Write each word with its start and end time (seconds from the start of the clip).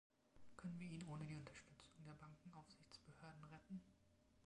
Können 0.57 0.79
wir 0.79 0.89
ihn 0.89 1.03
ohne 1.05 1.27
die 1.27 1.35
Unterstützung 1.35 2.03
der 2.03 2.15
Bankenaufsichtsbehörden 2.15 3.43
retten? 3.43 3.83